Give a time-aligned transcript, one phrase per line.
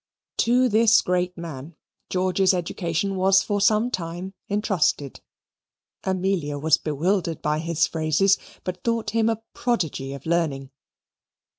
[0.37, 1.75] To this great man
[2.09, 5.21] George's education was for some time entrusted.
[6.03, 10.71] Amelia was bewildered by his phrases, but thought him a prodigy of learning.